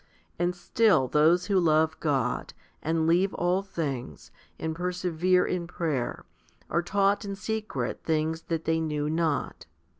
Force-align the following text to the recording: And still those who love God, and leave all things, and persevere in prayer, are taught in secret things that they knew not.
And 0.39 0.55
still 0.55 1.07
those 1.07 1.45
who 1.45 1.59
love 1.59 1.99
God, 1.99 2.55
and 2.81 3.05
leave 3.05 3.35
all 3.35 3.61
things, 3.61 4.31
and 4.57 4.75
persevere 4.75 5.45
in 5.45 5.67
prayer, 5.67 6.25
are 6.71 6.81
taught 6.81 7.23
in 7.23 7.35
secret 7.35 8.01
things 8.03 8.41
that 8.47 8.65
they 8.65 8.79
knew 8.79 9.11
not. 9.11 9.67